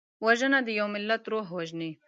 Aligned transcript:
وژنه 0.25 0.59
د 0.67 0.69
یو 0.79 0.87
ملت 0.95 1.23
روح 1.31 1.47
وژني 1.57 1.91